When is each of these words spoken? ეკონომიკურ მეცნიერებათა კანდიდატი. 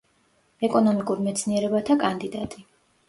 ეკონომიკურ 0.67 1.21
მეცნიერებათა 1.27 1.99
კანდიდატი. 2.05 2.69